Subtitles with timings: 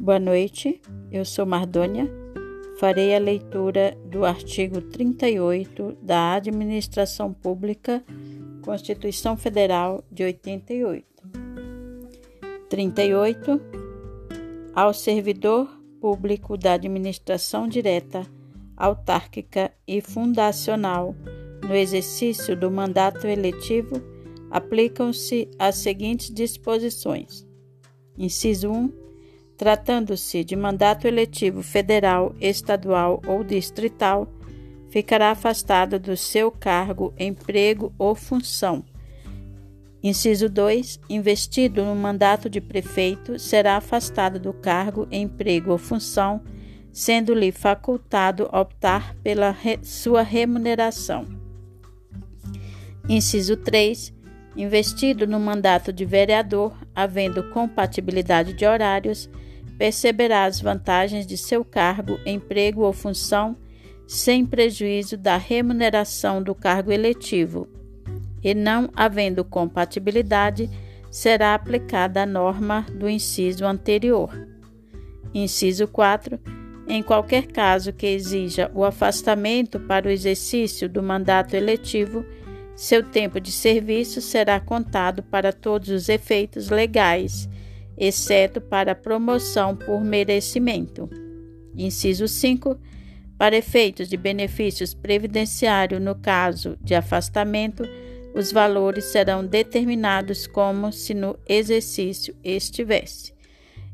[0.00, 2.10] Boa noite, eu sou Mardônia.
[2.80, 8.04] Farei a leitura do artigo 38 da Administração Pública,
[8.60, 11.06] Constituição Federal de 88.
[12.68, 13.60] 38.
[14.74, 15.68] Ao servidor
[16.00, 18.26] público da administração direta,
[18.76, 21.14] autárquica e fundacional,
[21.62, 24.02] no exercício do mandato eletivo,
[24.50, 27.46] aplicam-se as seguintes disposições.
[28.18, 29.03] Inciso 1
[29.56, 34.28] Tratando-se de mandato eletivo federal, estadual ou distrital,
[34.90, 38.84] ficará afastado do seu cargo, emprego ou função.
[40.02, 41.00] Inciso 2.
[41.08, 46.42] Investido no mandato de prefeito, será afastado do cargo, emprego ou função,
[46.92, 51.26] sendo-lhe facultado optar pela re sua remuneração.
[53.08, 54.13] Inciso 3.
[54.56, 59.28] Investido no mandato de vereador, havendo compatibilidade de horários,
[59.76, 63.56] perceberá as vantagens de seu cargo, emprego ou função,
[64.06, 67.66] sem prejuízo da remuneração do cargo eletivo,
[68.42, 70.70] e não havendo compatibilidade,
[71.10, 74.30] será aplicada a norma do inciso anterior.
[75.32, 76.38] Inciso 4.
[76.86, 82.24] Em qualquer caso que exija o afastamento para o exercício do mandato eletivo,
[82.76, 87.48] seu tempo de serviço será contado para todos os efeitos legais
[87.96, 91.08] exceto para promoção por merecimento.
[91.76, 92.78] Inciso 5.
[93.38, 97.84] Para efeitos de benefícios previdenciários no caso de afastamento,
[98.34, 103.32] os valores serão determinados como se no exercício estivesse.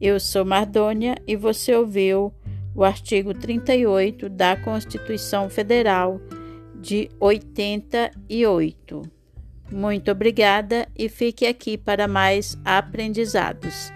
[0.00, 2.32] Eu sou Mardônia e você ouviu
[2.74, 6.20] o artigo 38 da Constituição Federal
[6.84, 9.02] de 88.
[9.72, 13.90] Muito obrigada e fique aqui para mais aprendizados.